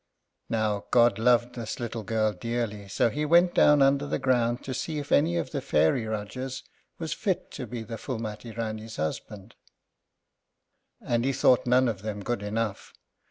[0.49, 4.97] Now, God loved this girl dearly, so he went down under the ground to see
[4.97, 6.63] if any of the fairy Rájás
[6.97, 9.53] was fit to be the Phúlmati Rání's husband,
[10.99, 12.93] and he thought none of them good enough.